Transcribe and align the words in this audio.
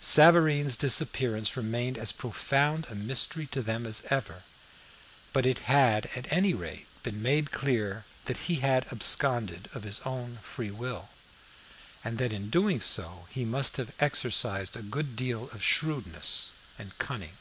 Savareen's 0.00 0.78
disappearance 0.78 1.58
remained 1.58 1.98
as 1.98 2.10
profound 2.10 2.86
a 2.88 2.94
mystery 2.94 3.46
to 3.48 3.60
them 3.60 3.84
as 3.84 4.02
ever, 4.08 4.42
but 5.34 5.44
it 5.44 5.58
had 5.68 6.06
at 6.16 6.32
any 6.32 6.54
rate 6.54 6.86
been 7.02 7.20
made 7.20 7.50
clear 7.52 8.06
that 8.24 8.48
he 8.48 8.60
had 8.60 8.90
absconded 8.90 9.68
of 9.74 9.82
his 9.82 10.00
own 10.06 10.38
free 10.40 10.70
will, 10.70 11.10
and 12.02 12.16
that 12.16 12.32
in 12.32 12.48
doing 12.48 12.80
so 12.80 13.26
he 13.28 13.44
must 13.44 13.76
have 13.76 13.92
exercised 14.00 14.74
a 14.74 14.80
good 14.80 15.16
deal 15.16 15.50
of 15.50 15.62
shrewdness 15.62 16.52
and 16.78 16.98
cunning. 16.98 17.36